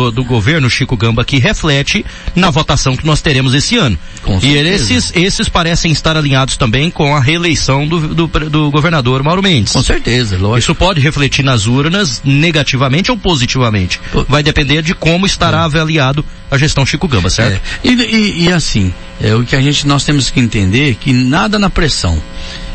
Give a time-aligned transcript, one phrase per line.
[0.00, 2.04] do, do, governo Chico Gamba que reflete
[2.34, 3.98] na votação que nós teremos esse ano.
[4.22, 9.22] Com e esses, esses parecem estar alinhados também com a reeleição do, do, do, governador
[9.22, 9.72] Mauro Mendes.
[9.72, 10.58] Com certeza, lógico.
[10.58, 14.00] Isso pode refletir nas urnas negativamente ou positivamente.
[14.28, 15.64] Vai depender de como estará é.
[15.64, 17.60] avaliado a gestão Chico Gamba, certo?
[17.84, 17.88] É.
[17.88, 21.58] E, e, e assim, é o que a gente nós temos que entender que nada
[21.58, 22.20] na pressão.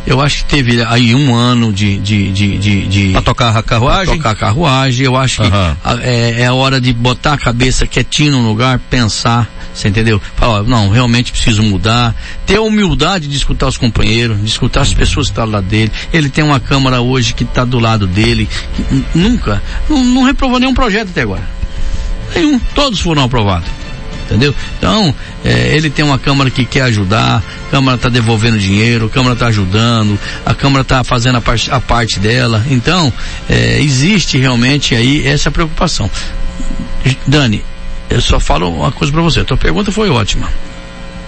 [0.06, 1.98] Eu acho que teve aí um ano de.
[1.98, 4.18] de, de, de, de pra tocar a carruagem?
[4.18, 5.06] Tocar a carruagem.
[5.06, 6.00] Eu acho que uhum.
[6.02, 10.22] é, é a hora de botar a cabeça quietinho no lugar, pensar, você entendeu?
[10.36, 12.16] Falar, não, realmente preciso mudar.
[12.46, 15.92] Ter a humildade de escutar os companheiros, de escutar as pessoas que estão lá dele.
[16.14, 18.48] Ele tem uma câmara hoje que está do lado dele.
[19.14, 21.44] nunca, não, não reprovou nenhum projeto até agora.
[22.36, 22.60] Nenhum.
[22.76, 23.85] Todos foram aprovados
[24.26, 24.54] entendeu?
[24.78, 29.10] Então, é, ele tem uma Câmara que quer ajudar, a Câmara está devolvendo dinheiro, a
[29.10, 32.66] Câmara está ajudando, a Câmara está fazendo a parte, a parte dela.
[32.70, 33.12] Então,
[33.50, 36.10] é, existe realmente aí essa preocupação.
[37.28, 37.64] Dani,
[38.10, 40.50] eu só falo uma coisa para você, a tua pergunta foi ótima.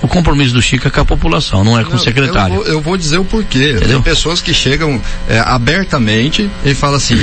[0.01, 2.55] O compromisso do Chico é com a população, não é com não, o secretário.
[2.55, 3.71] Eu vou, eu vou, dizer o porquê.
[3.71, 4.01] Entendeu?
[4.01, 7.19] Tem pessoas que chegam é, abertamente e falam assim,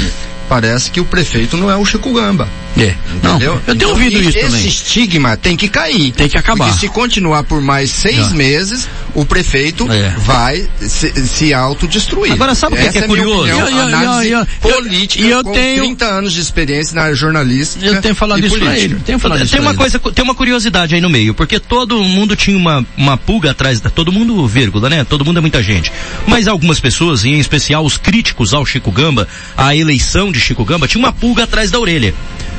[0.48, 2.48] parece que o prefeito não é o Chico Gamba.
[2.76, 2.94] É.
[3.22, 4.60] Não, eu tenho então, ouvido isso esse também.
[4.60, 6.12] Esse estigma tem que cair.
[6.12, 6.66] Tem que acabar.
[6.66, 8.34] Porque se continuar por mais seis é.
[8.34, 10.10] meses, o prefeito é.
[10.18, 12.32] vai se, se autodestruir.
[12.32, 13.42] Agora sabe o que, que, é, é curioso?
[13.42, 17.84] Opinião, eu, análise eu, eu, política eu com tenho 30 anos de experiência na jornalística.
[17.86, 18.96] Eu tenho falado isso pra ele.
[18.96, 22.56] Tenho falado tem uma coisa, tem uma curiosidade aí no meio, porque todo mundo tinha
[22.56, 25.04] uma, uma pulga atrás, todo mundo vírgula, né?
[25.04, 25.92] Todo mundo é muita gente.
[26.26, 30.64] Mas algumas pessoas, e em especial os críticos ao Chico Gamba, à eleição de Chico
[30.64, 32.14] Gamba, tinha uma pulga atrás da orelha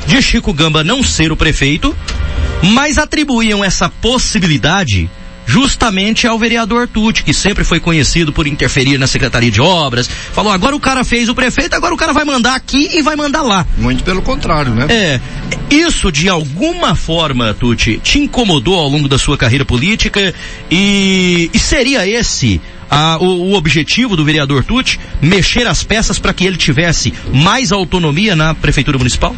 [0.06, 1.96] de Chico Gamba não ser o prefeito,
[2.62, 5.10] mas atribuíam essa possibilidade
[5.46, 10.08] justamente ao vereador Tucci, que sempre foi conhecido por interferir na Secretaria de Obras.
[10.08, 13.16] Falou, agora o cara fez o prefeito, agora o cara vai mandar aqui e vai
[13.16, 13.66] mandar lá.
[13.78, 14.88] Muito pelo contrário, né?
[14.90, 15.22] É.
[15.70, 20.34] Isso de alguma forma, Tucci, te incomodou ao longo da sua carreira política
[20.70, 22.60] e, e seria esse
[23.20, 28.36] o, o, objetivo do vereador Tucci mexer as peças para que ele tivesse mais autonomia
[28.36, 29.36] na prefeitura municipal?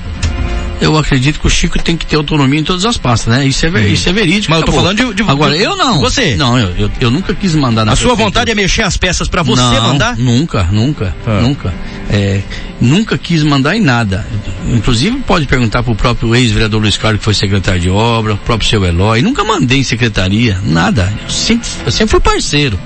[0.80, 3.46] Eu acredito que o Chico tem que ter autonomia em todas as pastas, né?
[3.46, 4.52] Isso é, ver, isso é verídico.
[4.52, 6.00] Mas eu tô falando de, de Agora, eu não.
[6.00, 6.36] Você?
[6.36, 9.28] Não, eu, eu, eu nunca quis mandar na A sua vontade é mexer as peças
[9.28, 10.18] para você não, mandar?
[10.18, 11.42] Nunca, nunca, ah.
[11.42, 11.74] nunca.
[12.10, 12.42] É,
[12.80, 14.26] nunca quis mandar em nada.
[14.72, 18.70] Inclusive, pode perguntar pro próprio ex-vereador Luiz Carlos, que foi secretário de obra, o próprio
[18.70, 19.22] seu Eloy.
[19.22, 21.12] Nunca mandei em secretaria, nada.
[21.24, 22.80] Eu sempre, eu sempre fui parceiro.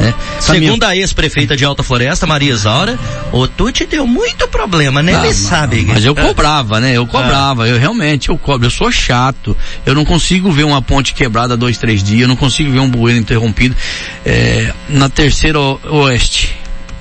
[0.00, 0.14] Né?
[0.40, 2.98] Segundo a ex-prefeita de Alta Floresta, Maria Isaura,
[3.30, 5.14] o Tuti deu muito problema, né?
[5.14, 5.84] Ah, Ele sabe.
[5.86, 6.96] Mas eu cobrava, né?
[6.96, 7.68] Eu cobrava, ah.
[7.68, 9.54] eu realmente, eu cobro, eu sou chato.
[9.84, 12.88] Eu não consigo ver uma ponte quebrada dois, três dias, eu não consigo ver um
[12.88, 13.76] bueiro interrompido.
[14.24, 16.56] É, na terceira oeste.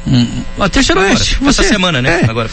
[0.06, 0.28] Um,
[0.60, 1.38] a terceira Agora, oeste.
[1.40, 2.22] Você, essa semana, né?
[2.24, 2.30] É.
[2.30, 2.50] Agora.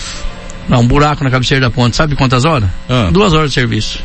[0.68, 2.68] Não, um buraco na cabeceira da ponte, sabe quantas horas?
[2.88, 3.08] Ah.
[3.10, 3.98] Duas horas de serviço.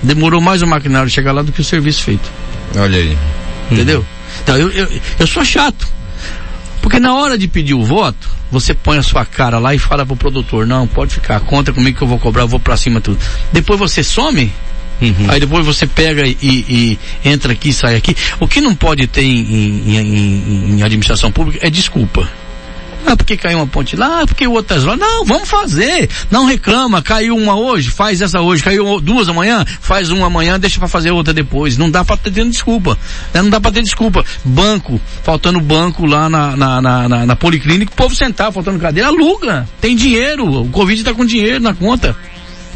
[0.00, 2.30] Demorou mais o maquinário chegar lá do que o serviço feito.
[2.76, 3.16] Olha aí.
[3.70, 4.00] Entendeu?
[4.00, 4.15] Hum.
[4.42, 4.88] Então, eu, eu,
[5.18, 5.86] eu sou chato.
[6.80, 10.06] Porque na hora de pedir o voto, você põe a sua cara lá e fala
[10.06, 13.00] pro produtor, não, pode ficar, conta comigo que eu vou cobrar, eu vou pra cima
[13.00, 13.18] tudo.
[13.52, 14.52] Depois você some,
[15.00, 15.26] Uhum.
[15.28, 18.16] Aí depois você pega e, e, entra aqui, sai aqui.
[18.40, 22.26] O que não pode ter em, em, em, em administração pública é desculpa.
[23.06, 24.96] Ah, porque caiu uma ponte lá, porque outras lá.
[24.96, 26.10] Não, vamos fazer.
[26.28, 30.80] Não reclama, caiu uma hoje, faz essa hoje, caiu duas amanhã, faz uma amanhã, deixa
[30.80, 31.78] para fazer outra depois.
[31.78, 32.98] Não dá para ter desculpa.
[33.32, 33.42] Né?
[33.42, 34.24] Não dá para ter desculpa.
[34.44, 39.08] Banco, faltando banco lá na, na, na, na, na policlínica, o povo sentar, faltando cadeira,
[39.08, 39.68] aluga.
[39.80, 42.16] Tem dinheiro, o Covid tá com dinheiro na conta.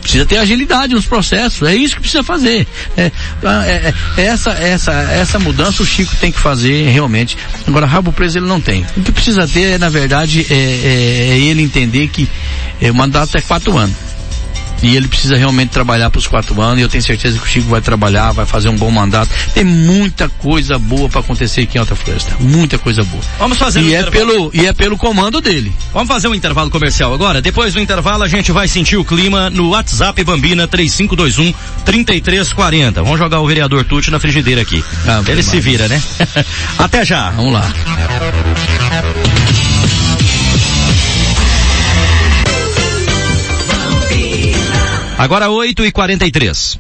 [0.01, 2.67] Precisa ter agilidade nos processos, é isso que precisa fazer.
[2.97, 3.13] É,
[3.43, 7.37] é, é, essa, essa, essa mudança o Chico tem que fazer realmente.
[7.67, 8.85] Agora, rabo preso ele não tem.
[8.97, 12.29] O que precisa ter, na verdade, é, é, é ele entender que
[12.81, 14.10] é, o mandato é quatro anos.
[14.83, 16.79] E ele precisa realmente trabalhar para os quatro anos.
[16.79, 19.31] E eu tenho certeza que o Chico vai trabalhar, vai fazer um bom mandato.
[19.55, 22.37] Tem muita coisa boa para acontecer aqui em Alta Floresta.
[22.41, 23.23] Muita coisa boa.
[23.39, 25.73] Vamos fazer e um é pelo E é pelo comando dele.
[25.93, 27.43] Vamos fazer um intervalo comercial agora.
[27.43, 31.53] Depois do intervalo a gente vai sentir o clima no WhatsApp Bambina 3521
[31.85, 33.03] 3340.
[33.03, 34.83] Vamos jogar o vereador Tucci na frigideira aqui.
[35.07, 36.03] Ah, ele se vira, né?
[36.79, 37.31] Até já.
[37.31, 37.73] Vamos lá.
[45.21, 46.79] Agora 8 e 43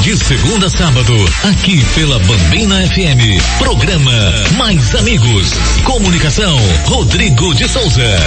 [0.00, 3.40] De segunda a sábado, aqui pela Bambina FM.
[3.60, 4.12] Programa
[4.56, 5.52] Mais Amigos.
[5.84, 8.18] Comunicação, Rodrigo de Souza.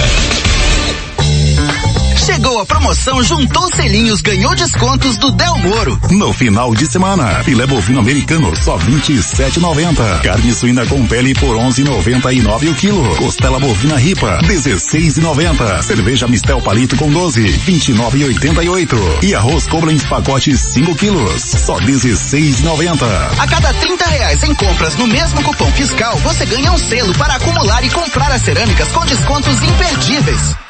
[2.30, 6.00] Chegou a promoção Juntou Selinhos, ganhou descontos do Del Moro.
[6.12, 10.20] No final de semana, filé bovino americano só 27,90.
[10.22, 13.16] Carne suína com pele por 11,99 o quilo.
[13.16, 15.82] Costela bovina ripa 16,90.
[15.82, 19.24] Cerveja Mistel Palito com 12, 29,88.
[19.24, 23.40] E arroz Koblenz pacote 5 quilos, só 16,90.
[23.40, 27.34] A cada 30 reais em compras no mesmo cupom fiscal, você ganha um selo para
[27.34, 30.69] acumular e comprar as cerâmicas com descontos imperdíveis.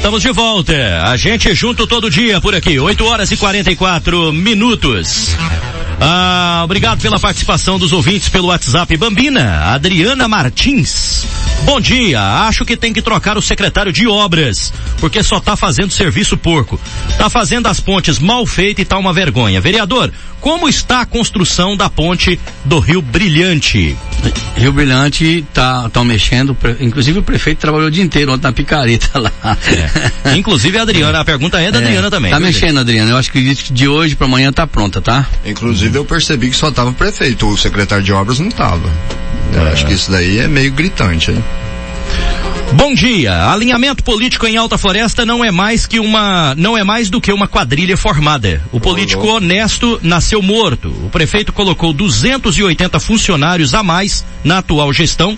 [0.00, 1.02] Estamos de volta.
[1.04, 5.36] A gente junto todo dia por aqui, 8 horas e 44 minutos.
[6.00, 8.96] Ah, obrigado pela participação dos ouvintes pelo WhatsApp.
[8.96, 11.26] Bambina, Adriana Martins.
[11.64, 15.92] Bom dia, acho que tem que trocar o secretário de obras, porque só tá fazendo
[15.92, 16.80] serviço porco.
[17.16, 19.60] Tá fazendo as pontes mal feitas e tá uma vergonha.
[19.60, 20.10] Vereador,
[20.40, 23.96] como está a construção da ponte do Rio Brilhante?
[24.56, 29.18] Rio Brilhante tá, tá mexendo, inclusive o prefeito trabalhou o dia inteiro ontem na picareta
[29.18, 29.32] lá.
[30.24, 30.36] É.
[30.36, 32.30] Inclusive a Adriana, a pergunta é da é, Adriana também.
[32.30, 35.26] Tá mexendo, Adriana, eu acho que de hoje para amanhã tá pronta, tá?
[35.44, 38.90] Inclusive eu percebi que só tava o prefeito, o secretário de obras não tava.
[39.52, 39.72] Eu é.
[39.72, 41.44] acho que isso daí é meio gritante, hein?
[42.72, 43.50] Bom dia.
[43.50, 47.32] Alinhamento político em Alta Floresta não é mais que uma, não é mais do que
[47.32, 48.62] uma quadrilha formada.
[48.70, 50.88] O político honesto nasceu morto.
[50.88, 55.36] O prefeito colocou 280 funcionários a mais na atual gestão.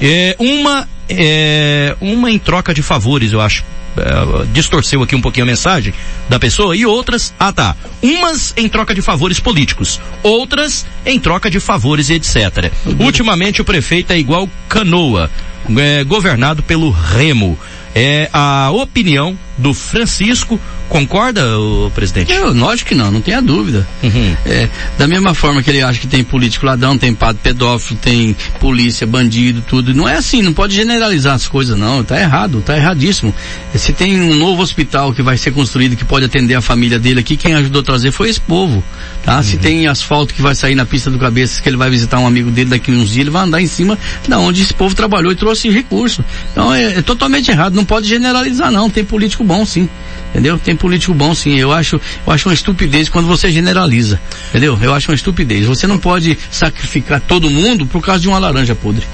[0.00, 3.64] É, uma, é, uma em troca de favores, eu acho.
[3.98, 5.92] É, distorceu aqui um pouquinho a mensagem
[6.28, 11.50] da pessoa e outras, ah tá, umas em troca de favores políticos, outras em troca
[11.50, 12.72] de favores etc.
[12.98, 15.30] Ultimamente o prefeito é igual canoa,
[15.76, 17.58] é, governado pelo Remo.
[17.94, 20.58] É a opinião do Francisco.
[20.88, 22.32] Concorda, o presidente?
[22.32, 23.86] Eu, lógico que não, não tenha dúvida.
[24.02, 24.36] Uhum.
[24.46, 28.34] É, da mesma forma que ele acha que tem político ladrão, tem padre pedófilo, tem
[28.58, 29.92] polícia, bandido, tudo.
[29.92, 32.02] Não é assim, não pode generalizar as coisas, não.
[32.02, 33.34] Tá errado, tá erradíssimo.
[33.74, 37.20] Se tem um novo hospital que vai ser construído, que pode atender a família dele
[37.20, 38.82] aqui, quem ajudou a trazer foi esse povo.
[39.22, 39.36] Tá?
[39.36, 39.42] Uhum.
[39.42, 42.26] Se tem asfalto que vai sair na pista do cabeça, que ele vai visitar um
[42.26, 45.32] amigo dele daqui uns dias, ele vai andar em cima da onde esse povo trabalhou
[45.32, 46.24] e trouxe recurso.
[46.52, 48.88] Então é, é totalmente errado, não pode generalizar, não.
[48.88, 49.88] Tem político bom, sim.
[50.30, 50.58] Entendeu?
[50.58, 51.58] Tem político bom sim.
[51.58, 54.20] Eu acho, eu acho uma estupidez quando você generaliza.
[54.50, 54.78] Entendeu?
[54.80, 55.66] Eu acho uma estupidez.
[55.66, 59.06] Você não pode sacrificar todo mundo por causa de uma laranja podre.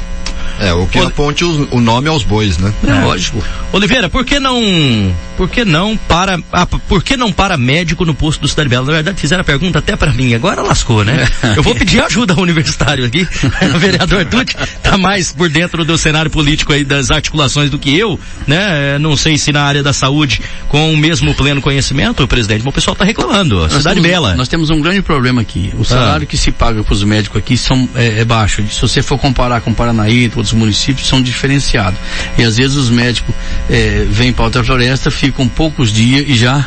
[0.60, 2.72] É, o que aponte o, o, nome aos bois, né?
[2.86, 3.42] É, é, lógico.
[3.72, 8.14] Oliveira, por que não, por que não para, ah, por que não para médico no
[8.14, 8.86] posto do Cidade Bela?
[8.86, 11.28] Na verdade, fizeram a pergunta até para mim, agora lascou, né?
[11.56, 13.26] Eu vou pedir ajuda ao universitário aqui.
[13.74, 17.96] o vereador Tucci tá mais por dentro do cenário político aí das articulações do que
[17.96, 18.98] eu, né?
[18.98, 22.74] Não sei se na área da saúde com o mesmo pleno conhecimento, presidente, mas o
[22.74, 23.56] pessoal tá reclamando.
[23.56, 24.34] Nós Cidade temos, Bela.
[24.34, 25.72] Nós temos um grande problema aqui.
[25.78, 26.26] O salário ah.
[26.26, 28.62] que se paga para os médicos aqui são, é, é baixo.
[28.70, 31.98] Se você for comparar com Paranaí, outros municípios são diferenciados.
[32.36, 33.34] E às vezes os médicos
[33.70, 36.66] é, vêm para outra floresta, ficam poucos dias e já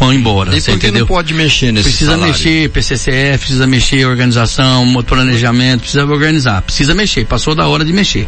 [0.00, 0.56] vão embora.
[0.56, 1.00] E você entendeu?
[1.00, 2.32] não pode mexer nesse Precisa salário?
[2.32, 6.62] mexer PCCF, precisa mexer organização, planejamento, precisa organizar.
[6.62, 7.26] Precisa mexer.
[7.26, 8.26] Passou da hora de mexer.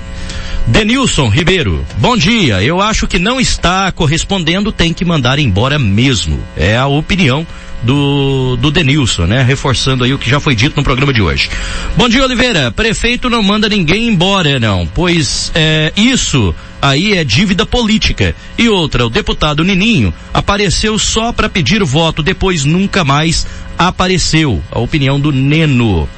[0.67, 2.63] Denilson Ribeiro, bom dia.
[2.63, 6.39] Eu acho que não está correspondendo, tem que mandar embora mesmo.
[6.57, 7.47] É a opinião
[7.83, 9.43] do, do Denilson, né?
[9.43, 11.51] Reforçando aí o que já foi dito no programa de hoje.
[11.97, 12.71] Bom dia, Oliveira.
[12.71, 18.35] Prefeito não manda ninguém embora, não, pois é, isso aí é dívida política.
[18.57, 23.47] E outra, o deputado Nininho apareceu só para pedir voto, depois nunca mais
[23.79, 24.63] apareceu.
[24.71, 26.09] A opinião do Neno.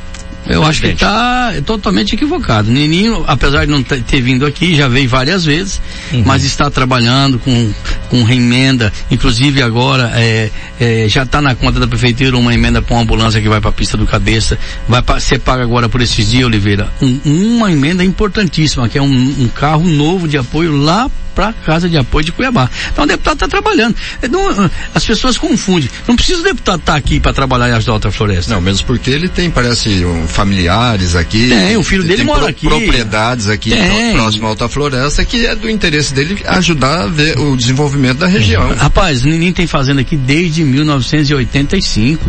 [0.47, 2.71] Eu acho que está totalmente equivocado.
[2.71, 5.81] Nininho, apesar de não ter vindo aqui, já veio várias vezes,
[6.13, 6.23] uhum.
[6.27, 7.73] mas está trabalhando com,
[8.09, 8.93] com emenda.
[9.11, 13.41] Inclusive agora é, é, já está na conta da prefeitura uma emenda para uma ambulância
[13.41, 14.59] que vai para a pista do cabeça.
[14.89, 16.93] Vai ser paga agora por esses dias, Oliveira.
[17.01, 21.89] Um, uma emenda importantíssima, que é um, um carro novo de apoio lá para Casa
[21.89, 22.69] de Apoio de Cuiabá.
[22.93, 23.97] Então o deputado está trabalhando.
[24.31, 25.89] Não, as pessoas confundem.
[26.07, 28.53] Não precisa o deputado estar tá aqui para trabalhar em Alta Floresta.
[28.53, 31.49] Não, mesmo porque ele tem, parece, um, familiares aqui.
[31.49, 32.67] Tem, o filho dele mora pro, aqui.
[32.67, 34.13] Propriedades aqui tem.
[34.13, 38.27] próximo à Alta Floresta que é do interesse dele ajudar a ver o desenvolvimento da
[38.27, 38.75] região.
[38.75, 42.25] Rapaz, o Nininho tem fazenda aqui desde 1985.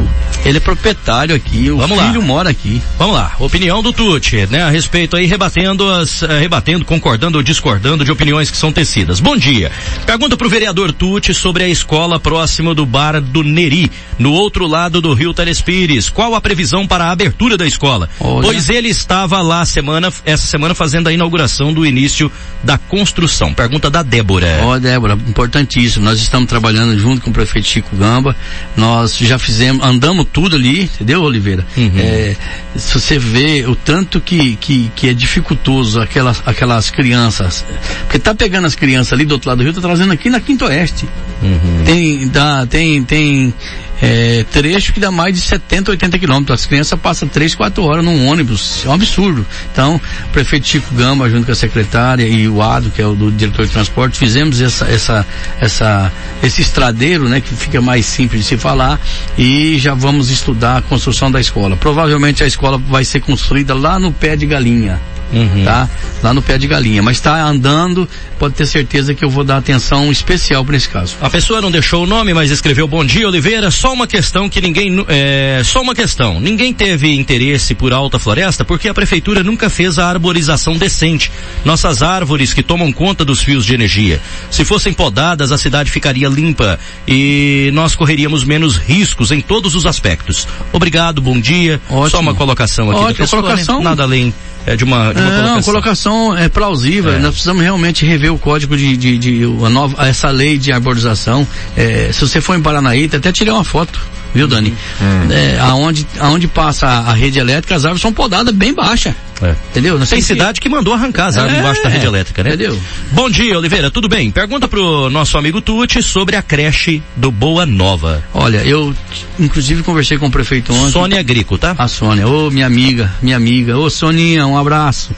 [0.45, 2.25] Ele é proprietário aqui, o Vamos filho lá.
[2.25, 2.81] mora aqui.
[2.97, 7.43] Vamos lá, opinião do Tuti, né, a respeito aí, rebatendo as, uh, rebatendo, concordando ou
[7.43, 8.92] discordando de opiniões que são tecidas.
[9.21, 9.71] Bom dia.
[10.05, 15.01] Pergunta pro vereador Tuti sobre a escola próxima do bar do Neri, no outro lado
[15.01, 16.11] do Rio Telespires.
[16.11, 18.07] Qual a previsão para a abertura da escola?
[18.19, 18.43] Olha.
[18.43, 22.31] Pois ele estava lá semana, essa semana fazendo a inauguração do início
[22.63, 23.51] da construção.
[23.51, 24.59] Pergunta da Débora.
[24.61, 26.05] Ó, oh, Débora, importantíssimo.
[26.05, 28.35] Nós estamos trabalhando junto com o prefeito Chico Gamba.
[28.77, 31.65] Nós já fizemos, andamos tudo ali, entendeu, Oliveira?
[31.75, 31.93] Uhum.
[31.97, 32.35] É,
[32.75, 37.65] se você vê o tanto que, que, que é dificultoso aquelas, aquelas crianças,
[38.03, 40.39] porque tá pegando as crianças ali do outro lado do rio, tá trazendo aqui na
[40.39, 41.07] Quinto Oeste.
[41.41, 41.83] Uhum.
[41.85, 43.53] Tem, dá, tem, tem
[44.01, 46.59] é, trecho que dá mais de 70, 80 quilômetros.
[46.59, 48.83] As crianças passam 3, 4 horas num ônibus.
[48.85, 49.45] É um absurdo.
[49.71, 53.15] Então, o prefeito Chico Gama, junto com a secretária e o Ado, que é o
[53.15, 55.25] do diretor de transporte, fizemos essa, essa,
[55.59, 56.11] essa,
[56.43, 58.99] esse estradeiro, né, que fica mais simples de se falar,
[59.37, 61.77] e já vamos estudar a construção da escola.
[61.77, 64.99] Provavelmente a escola vai ser construída lá no pé de galinha
[65.33, 65.63] uhum.
[65.65, 65.89] tá?
[66.21, 67.01] Lá no pé de galinha.
[67.01, 68.07] Mas está andando,
[68.39, 71.15] pode ter certeza que eu vou dar atenção especial para esse caso.
[71.21, 73.71] A pessoa não deixou o nome, mas escreveu Bom dia, Oliveira.
[73.71, 76.39] Só uma questão que ninguém, é, só uma questão.
[76.39, 81.31] Ninguém teve interesse por alta floresta porque a prefeitura nunca fez a arborização decente.
[81.65, 84.21] Nossas árvores que tomam conta dos fios de energia.
[84.51, 89.85] Se fossem podadas, a cidade ficaria limpa e nós correríamos menos riscos em todos os
[89.85, 90.47] aspectos.
[90.71, 91.81] Obrigado, bom dia.
[91.89, 92.09] Ótimo.
[92.09, 93.47] Só uma colocação aqui Ótimo, da pessoa, né?
[93.47, 93.77] colocação.
[93.79, 93.83] Né?
[93.83, 94.33] nada além
[94.65, 95.55] é, de uma, de uma é, colocação.
[95.55, 97.13] Não, colocação é plausível.
[97.13, 97.19] É.
[97.19, 101.47] Nós precisamos realmente rever o código de, de, de uma nova, essa lei de arborização.
[101.75, 103.99] É, se você for em Paranaí, até tirei uma foto
[104.33, 104.73] viu Dani?
[105.01, 105.31] Hum.
[105.31, 109.15] É, aonde, aonde passa a, rede elétrica, as árvores são podadas bem baixa.
[109.41, 109.55] É.
[109.71, 109.99] Entendeu?
[110.05, 110.69] Tem cidade que...
[110.69, 112.49] que mandou arrancar as árvores é, embaixo da rede elétrica, né?
[112.51, 112.79] Entendeu?
[113.11, 114.31] Bom dia, Oliveira, tudo bem?
[114.31, 118.23] Pergunta pro nosso amigo Tuti sobre a creche do Boa Nova.
[118.33, 118.95] Olha, eu
[119.39, 120.91] inclusive conversei com o prefeito ontem.
[120.91, 121.75] Sônia Grico, tá?
[121.77, 125.11] A Sônia, ô minha amiga, minha amiga, ô Soninha, um abraço.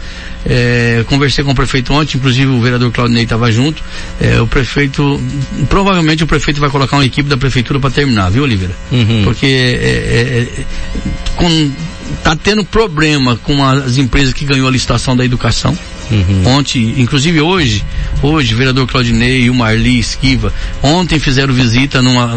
[0.47, 3.83] É, conversei com o prefeito ontem, inclusive o vereador Claudinei estava junto.
[4.21, 5.19] É, o prefeito,
[5.67, 8.75] provavelmente o prefeito vai colocar uma equipe da prefeitura para terminar, viu, Oliveira?
[8.91, 9.23] Uhum.
[9.23, 10.65] Porque é, é, é,
[11.35, 11.71] com,
[12.23, 15.77] tá tendo problema com as empresas que ganhou a licitação da educação.
[16.11, 16.57] Uhum.
[16.57, 17.83] Ontem, inclusive hoje,
[18.21, 22.35] hoje, o vereador Claudinei e o Marli Esquiva, ontem fizeram visita numa,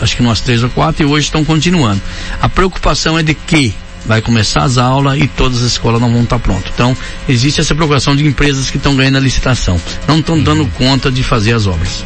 [0.00, 2.02] acho que umas três ou quatro, e hoje estão continuando.
[2.40, 3.74] A preocupação é de que
[4.06, 6.70] vai começar as aulas e todas as escolas não vão estar prontas.
[6.72, 6.96] Então,
[7.28, 9.80] existe essa preocupação de empresas que estão ganhando a licitação.
[10.06, 12.04] Não estão dando conta de fazer as obras.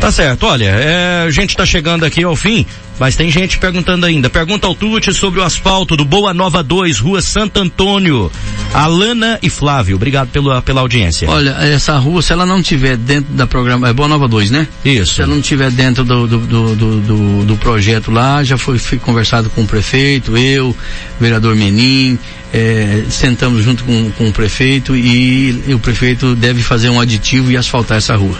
[0.00, 2.66] Tá certo, olha, é, a gente está chegando aqui ao fim,
[2.98, 4.30] mas tem gente perguntando ainda.
[4.30, 8.30] Pergunta ao Tuti sobre o asfalto do Boa Nova 2, Rua Santo Antônio.
[8.72, 11.28] Alana e Flávio, obrigado pela, pela audiência.
[11.28, 14.68] Olha, essa rua, se ela não tiver dentro da programa, é Boa Nova 2, né?
[14.84, 15.14] Isso.
[15.14, 18.98] Se ela não tiver dentro do, do, do, do, do projeto lá, já foi, foi
[18.98, 20.76] conversado com o prefeito, eu,
[21.20, 22.18] vereador Menin,
[22.52, 27.50] é, sentamos junto com, com o prefeito e, e o prefeito deve fazer um aditivo
[27.50, 28.38] e asfaltar essa rua.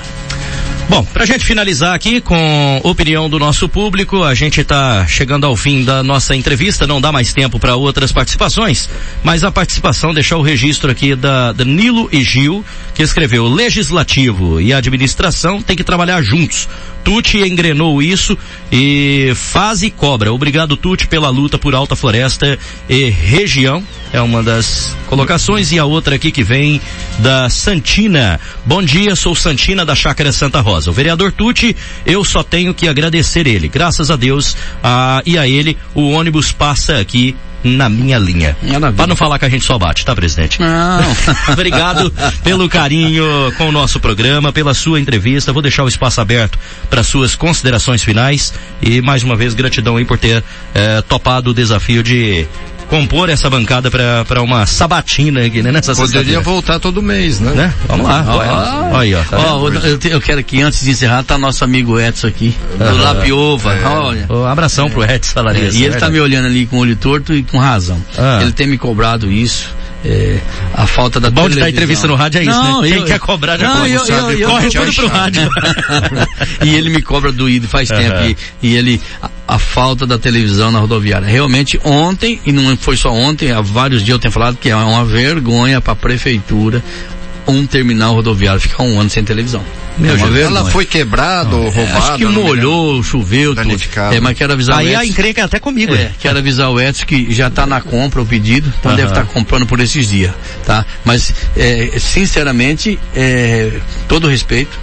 [0.89, 5.45] Bom, para a gente finalizar aqui com opinião do nosso público, a gente está chegando
[5.45, 8.89] ao fim da nossa entrevista, não dá mais tempo para outras participações,
[9.25, 12.65] mas a participação deixar o registro aqui da Danilo e Gil,
[12.95, 16.69] que escreveu legislativo e administração tem que trabalhar juntos.
[17.03, 18.37] Tuti engrenou isso
[18.71, 20.33] e faz e cobra.
[20.33, 23.83] Obrigado Tuti pela luta por alta floresta e região.
[24.13, 26.81] É uma das colocações e a outra aqui que vem
[27.19, 28.41] da Santina.
[28.65, 30.76] Bom dia, sou Santina da Chácara Santa Rosa.
[30.87, 33.69] O vereador Tuti, eu só tenho que agradecer ele.
[33.69, 38.57] Graças a Deus a, e a ele, o ônibus passa aqui na minha linha.
[38.97, 40.61] Para não falar que a gente só bate, tá, presidente?
[40.61, 41.17] Não.
[41.53, 43.25] Obrigado pelo carinho
[43.59, 45.53] com o nosso programa, pela sua entrevista.
[45.53, 50.05] Vou deixar o espaço aberto para suas considerações finais e mais uma vez gratidão aí
[50.05, 52.47] por ter eh, topado o desafio de
[52.89, 55.73] compor essa bancada para uma sabatina aqui, né?
[55.73, 57.53] Nessa Poderia voltar todo mês, né?
[57.53, 57.75] né?
[57.89, 58.25] Vamos lá.
[58.29, 59.23] Olha, aí, ó.
[59.25, 63.03] Tá oh, eu, eu, quero que antes de encerrar, tá nosso amigo Edson aqui, do
[63.03, 63.75] Lapiova.
[63.75, 63.85] É.
[63.87, 64.27] Olha.
[64.31, 65.75] Um abração pro Edson Salarias.
[65.75, 68.03] É, e ele tá me olhando ali com o olho torto e com razão.
[68.17, 68.39] Ah.
[68.43, 69.75] Ele tem me cobrado isso
[70.05, 70.39] é,
[70.75, 71.57] a falta da Bom televisão.
[71.57, 72.91] de dar entrevista no rádio é isso, não, né?
[72.91, 75.51] Quem quer cobrar já não, eu, eu, eu, corre tudo pro rádio.
[76.63, 77.97] e ele me cobra doído faz uhum.
[77.97, 78.17] tempo.
[78.63, 81.27] E, e ele, a, a, falta da televisão na rodoviária.
[81.27, 84.77] Realmente ontem, e não foi só ontem, há vários dias eu tenho falado que é
[84.77, 86.83] uma vergonha para a prefeitura
[87.53, 89.63] um terminal rodoviário ficar um ano sem televisão.
[89.99, 91.99] Meu é Deus, ela foi quebrada ou roubada?
[91.99, 93.77] Acho que molhou, choveu, tudo.
[94.13, 95.95] É, mas quero avisar Aí o Edson, a encrenca é até comigo.
[95.95, 99.25] É, quero avisar o Edson que já está na compra o pedido, então deve estar
[99.25, 100.33] tá comprando por esses dias,
[100.65, 100.85] tá?
[101.05, 103.73] Mas, é, sinceramente, é,
[104.07, 104.79] todo respeito,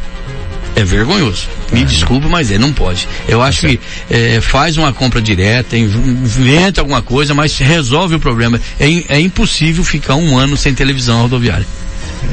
[0.76, 1.48] é vergonhoso.
[1.72, 3.08] Me é, desculpe, mas é, não pode.
[3.28, 3.80] Eu acho que
[4.10, 8.60] é, faz uma compra direta, inventa alguma coisa, mas resolve o problema.
[8.80, 11.66] É, é impossível ficar um ano sem televisão rodoviária.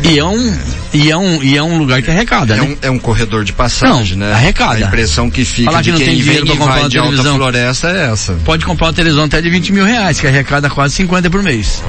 [0.02, 0.58] E é um,
[0.92, 2.62] e é um, e é um lugar que arrecada, é né?
[2.62, 4.32] Um, é um corredor de passagem, não, né?
[4.32, 4.76] Arrecada.
[4.76, 6.88] A impressão que fica Falar de que não quem tem dinheiro vem pra comprar uma
[6.88, 7.32] de televisão.
[7.32, 8.32] alta floresta é essa.
[8.44, 11.82] Pode comprar uma televisão até de 20 mil reais, que arrecada quase 50 por mês.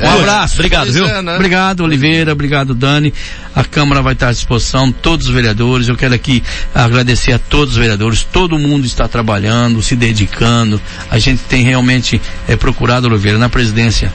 [0.00, 1.06] É, um abraço, obrigado, viu?
[1.06, 1.34] é, né?
[1.36, 3.14] Obrigado, Oliveira, obrigado, Dani.
[3.54, 5.88] A Câmara vai estar à disposição, todos os vereadores.
[5.88, 6.42] Eu quero aqui
[6.74, 8.24] agradecer a todos os vereadores.
[8.24, 10.80] Todo mundo está trabalhando, se dedicando.
[11.10, 14.12] A gente tem realmente é, procurado, Oliveira, na presidência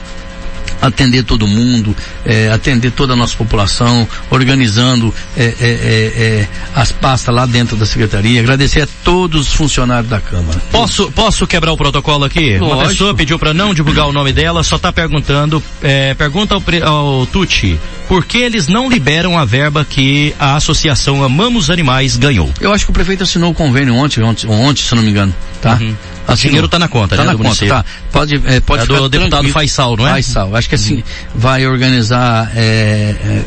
[0.80, 7.46] atender todo mundo, é, atender toda a nossa população, organizando é, é, as pastas lá
[7.46, 8.40] dentro da secretaria.
[8.40, 10.60] Agradecer a todos os funcionários da Câmara.
[10.70, 12.58] Posso, posso quebrar o protocolo aqui?
[12.58, 12.78] Lógico.
[12.78, 15.62] Uma pessoa pediu para não divulgar o nome dela, só está perguntando,
[16.16, 21.70] pergunta ao, ao Tucci, por que eles não liberam a verba que a Associação Amamos
[21.70, 22.50] Animais ganhou?
[22.60, 25.34] Eu acho que o prefeito assinou o convênio ontem, ontem, ontem se não me engano,
[25.60, 25.78] tá?
[25.80, 25.94] Uhum.
[26.28, 27.32] O dinheiro está na conta, tá né?
[27.32, 27.84] na conta, tá.
[28.12, 30.12] Pode, pode é do deputado Faisal, não é?
[30.12, 30.49] Faisal.
[30.54, 31.02] Acho que assim,
[31.34, 33.44] vai organizar, é, é,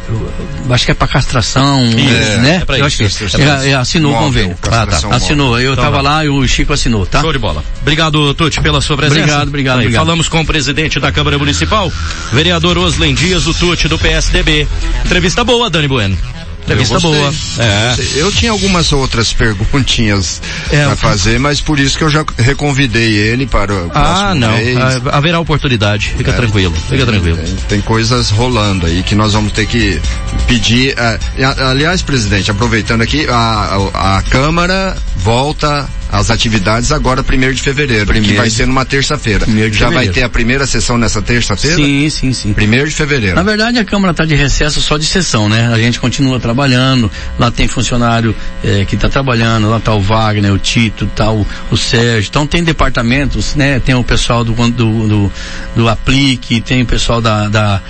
[0.69, 2.60] acho que é para castração, isso, né?
[2.62, 4.55] É pra eu isso, acho que é, é, assinou o convênio.
[4.63, 5.15] Ah, tá.
[5.15, 5.60] Assinou.
[5.60, 7.22] Eu estava então lá e o Chico assinou, tá?
[7.22, 7.63] Show de bola.
[7.81, 9.22] Obrigado, Tuti, pela sua presença.
[9.22, 10.05] Obrigado, obrigado, Aí, obrigado.
[10.05, 11.91] Falamos com o presidente da Câmara Municipal,
[12.31, 14.67] vereador Oslen Dias, o Tuti, do PSDB.
[15.05, 16.17] Entrevista boa, Dani Bueno.
[16.63, 17.34] Entrevista boa.
[17.60, 17.96] É.
[18.15, 20.41] Eu tinha algumas outras perguntinhas
[20.72, 24.51] é, a fazer, mas por isso que eu já reconvidei ele para o Ah, não.
[24.53, 24.77] Mês.
[25.12, 26.13] Haverá oportunidade.
[26.17, 26.74] Fica é, tranquilo.
[26.89, 27.38] Fica tranquilo.
[27.67, 30.00] Tem, coisas rolando aí que nós vamos ter que
[30.48, 30.93] pedir.
[30.93, 37.62] Uh, aliás, presidente, aproveitando aqui, a, a, a Câmara volta as atividades agora primeiro de
[37.62, 38.36] fevereiro, primeiro.
[38.36, 39.48] que vai ser numa terça-feira.
[39.72, 41.77] Já vai ter a primeira sessão nessa terça-feira?
[41.77, 42.53] Sim, sim, sim.
[42.53, 43.36] Primeiro de fevereiro.
[43.36, 45.70] Na verdade, a Câmara está de recesso só de sessão, né?
[45.74, 50.53] A gente continua trabalhando, lá tem funcionário eh, que está trabalhando, lá está o Wagner,
[50.53, 53.80] o Tito, tá o, o Sérgio, então tem departamentos, né?
[53.80, 55.32] Tem o pessoal do, do, do,
[55.75, 57.82] do Aplique, tem o pessoal da, da,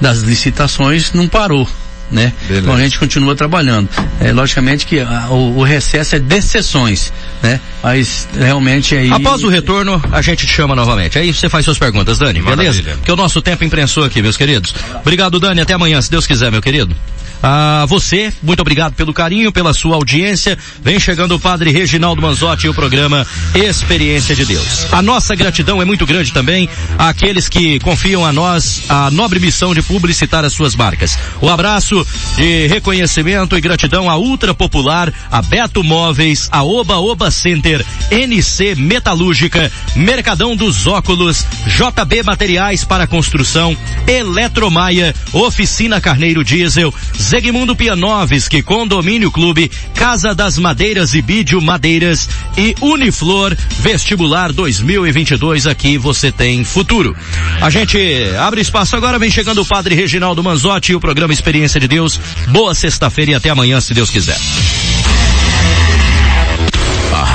[0.00, 1.66] das licitações, não parou
[2.12, 2.32] né?
[2.42, 2.66] Beleza.
[2.66, 3.88] Então a gente continua trabalhando.
[4.20, 7.58] É, logicamente que a, o, o, recesso é de sessões, né?
[7.82, 9.10] Mas realmente aí...
[9.10, 11.18] Após o retorno, a gente te chama novamente.
[11.18, 12.70] Aí você faz suas perguntas, Dani, Maravilha.
[12.72, 12.96] beleza?
[12.98, 14.74] Porque o nosso tempo imprensou aqui, meus queridos.
[15.00, 15.62] Obrigado, Dani.
[15.62, 16.94] Até amanhã, se Deus quiser, meu querido.
[17.42, 20.56] A você, muito obrigado pelo carinho, pela sua audiência.
[20.82, 24.86] Vem chegando o Padre Reginaldo Manzotti e o programa Experiência de Deus.
[24.92, 29.74] A nossa gratidão é muito grande também àqueles que confiam a nós a nobre missão
[29.74, 31.18] de publicitar as suas marcas.
[31.40, 37.30] O abraço de reconhecimento e gratidão à Ultra Popular, a Beto Móveis, a Oba Oba
[37.30, 46.94] Center, NC Metalúrgica, Mercadão dos Óculos, JB Materiais para Construção, Eletromaia, Oficina Carneiro Diesel,
[47.32, 55.66] Zegmundo Pianovski, Condomínio Clube, Casa das Madeiras e Bídio Madeiras e Uniflor Vestibular 2022.
[55.66, 57.16] Aqui você tem futuro.
[57.62, 57.96] A gente
[58.38, 62.20] abre espaço agora, vem chegando o Padre Reginaldo Manzotti e o programa Experiência de Deus.
[62.48, 64.36] Boa sexta-feira e até amanhã, se Deus quiser.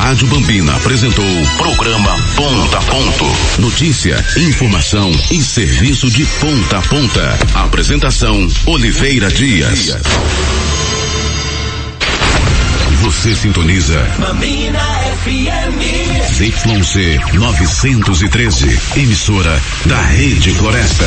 [0.07, 1.25] Rádio Bambina apresentou
[1.57, 3.25] programa Ponta a Ponto.
[3.59, 7.37] Notícia, informação e serviço de ponta a ponta.
[7.53, 9.97] Apresentação Oliveira Dias.
[13.01, 14.79] Você sintoniza Bambina
[15.25, 16.31] FM.
[16.31, 21.05] ZYC 913, emissora da Rede Floresta.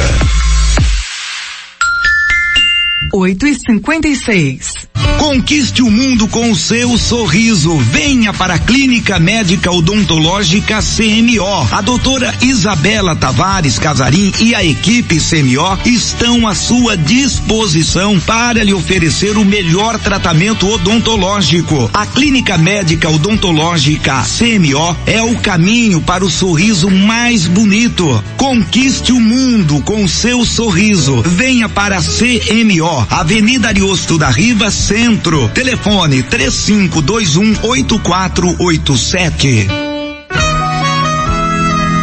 [3.14, 4.89] 8 e 56.
[5.18, 7.76] Conquiste o mundo com o seu sorriso.
[7.76, 11.68] Venha para a Clínica Médica Odontológica CMO.
[11.70, 18.74] A doutora Isabela Tavares Casarim e a equipe CMO estão à sua disposição para lhe
[18.74, 21.90] oferecer o melhor tratamento odontológico.
[21.92, 28.22] A Clínica Médica Odontológica CMO é o caminho para o sorriso mais bonito.
[28.36, 31.22] Conquiste o mundo com o seu sorriso.
[31.22, 35.48] Venha para a CMO, Avenida Ariosto da Riva, Centro.
[35.54, 39.68] Telefone 3521 8487.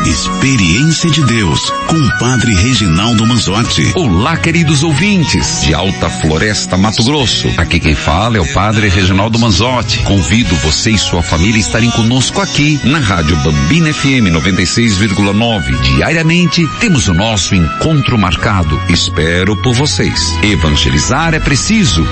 [0.07, 3.91] Experiência de Deus com o Padre Reginaldo Manzotti.
[3.93, 7.47] Olá, queridos ouvintes de Alta Floresta, Mato Grosso.
[7.55, 9.99] Aqui quem fala é o Padre Reginaldo Manzotti.
[9.99, 15.79] Convido você e sua família a estarem conosco aqui na Rádio Bambina FM 96,9.
[15.81, 18.81] Diariamente temos o nosso encontro marcado.
[18.89, 20.33] Espero por vocês.
[20.41, 22.03] Evangelizar é preciso.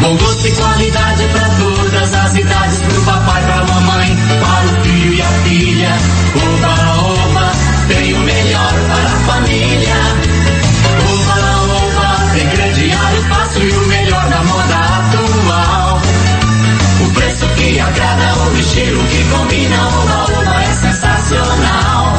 [0.00, 5.14] Bom gosto e qualidade para todas as idades, pro papai, pra mamãe, para o filho
[5.14, 5.96] e a filha.
[6.34, 7.52] Oba, oba,
[7.88, 9.96] tem o melhor para a família.
[11.08, 11.36] Oba,
[11.72, 16.02] oba, tem crediário fácil e o melhor da moda atual.
[17.00, 22.18] O preço que agrada, o estilo que combina, oba, oba, é sensacional.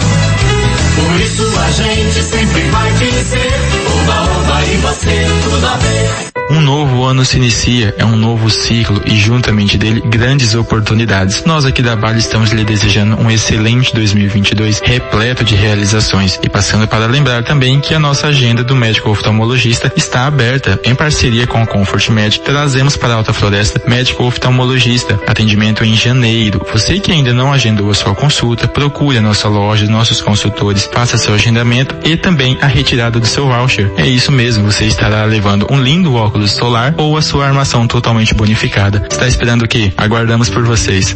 [0.95, 3.61] Por isso a gente sempre vai dizer,
[4.01, 6.26] oba, oba, e você, tudo a ver.
[6.49, 11.43] Um novo ano se inicia, é um novo ciclo e juntamente dele grandes oportunidades.
[11.43, 16.87] Nós aqui da Bali estamos lhe desejando um excelente 2022 repleto de realizações e passando
[16.87, 21.61] para lembrar também que a nossa agenda do médico oftalmologista está aberta em parceria com
[21.61, 22.39] a Comfort Med.
[22.39, 26.65] Trazemos para a Alta Floresta médico oftalmologista, atendimento em janeiro.
[26.71, 31.17] Você que ainda não agendou a sua consulta, procure a nossa loja, nossos consultores, faça
[31.17, 33.91] seu agendamento e também a retirada do seu voucher.
[33.97, 38.33] É isso mesmo, você estará levando um lindo óculos solar ou a sua armação totalmente
[38.33, 39.07] bonificada.
[39.09, 39.93] Está esperando o quê?
[39.95, 41.15] Aguardamos por vocês.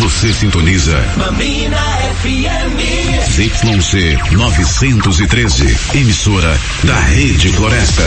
[0.00, 1.78] Você sintoniza Bambina
[2.22, 3.02] FM.
[3.30, 8.02] ZYC 913, emissora da Rede Floresta.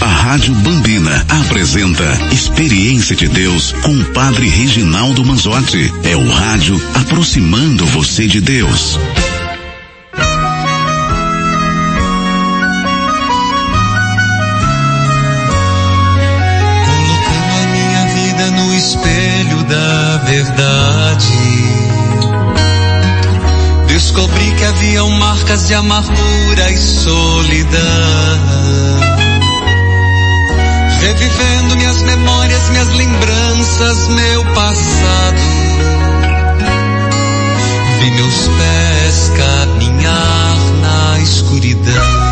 [0.00, 5.92] A Rádio Bambina apresenta Experiência de Deus com o Padre Reginaldo Manzotti.
[6.02, 8.98] É o rádio aproximando você de Deus.
[24.82, 27.80] Haviam marcas de amargura e solidão.
[31.00, 35.38] Revivendo minhas memórias, minhas lembranças, meu passado.
[38.00, 42.31] Vi meus pés caminhar na escuridão.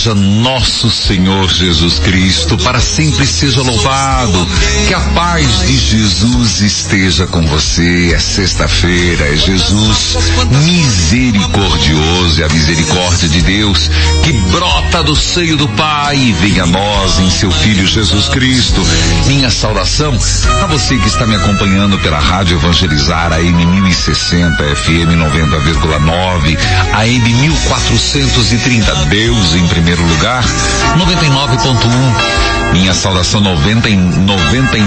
[0.00, 4.48] Seja nosso Senhor Jesus Cristo, para sempre seja louvado.
[4.88, 8.14] Que a paz de Jesus esteja com você.
[8.14, 10.16] É sexta-feira, é Jesus
[10.64, 13.90] misericordioso, é a misericórdia de Deus
[14.22, 18.86] que brota do seio do Pai e vem a nós em seu Filho Jesus Cristo.
[19.26, 20.16] Minha saudação
[20.62, 26.58] a você que está me acompanhando pela Rádio Evangelizar, a M1060, FM 90,9,
[26.92, 32.59] a M1430, Deus em primeiro lugar, 99.1.
[32.72, 34.84] Minha saudação 90 em 90 em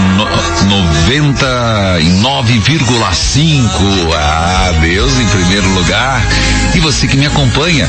[2.22, 4.14] 99,5.
[4.16, 6.26] Ah, Deus em primeiro lugar.
[6.74, 7.88] E você que me acompanha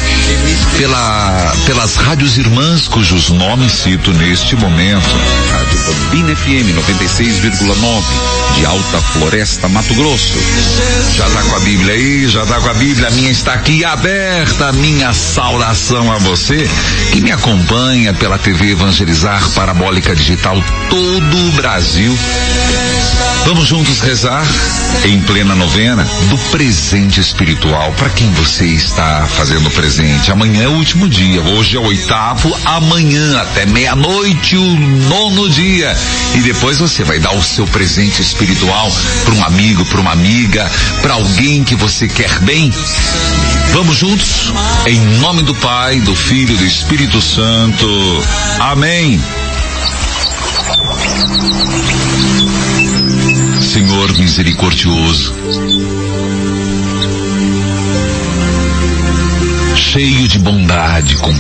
[0.76, 5.09] pela pelas rádios irmãs cujos nomes cito neste momento.
[5.86, 8.02] Bambina FM 96,9
[8.56, 10.38] de Alta Floresta, Mato Grosso.
[11.14, 13.84] Já tá com a Bíblia aí, já tá com a Bíblia, a minha está aqui
[13.84, 14.72] aberta.
[14.72, 16.68] Minha saudação a você
[17.12, 20.56] que me acompanha pela TV Evangelizar Parabólica Digital
[20.88, 22.16] todo o Brasil.
[23.44, 24.42] Vamos juntos rezar
[25.04, 27.92] em plena novena do presente espiritual.
[27.92, 30.32] Para quem você está fazendo presente?
[30.32, 34.76] Amanhã é o último dia, hoje é o oitavo, amanhã até meia-noite, o
[35.10, 35.73] nono dia.
[35.82, 38.88] E depois você vai dar o seu presente espiritual
[39.24, 40.70] para um amigo, para uma amiga,
[41.02, 42.72] para alguém que você quer bem.
[43.72, 44.52] Vamos juntos?
[44.87, 47.88] Em nome do Pai, do Filho e do Espírito Santo.
[48.60, 49.20] Amém.
[53.60, 55.34] Senhor misericordioso,
[59.74, 61.34] cheio de bondade compaixão.